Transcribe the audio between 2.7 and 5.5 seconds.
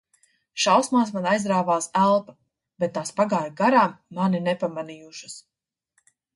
bet tās pagāja garām mani nepamanījušas.